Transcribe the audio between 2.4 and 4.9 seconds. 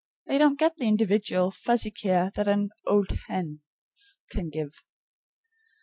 only an old hen can give.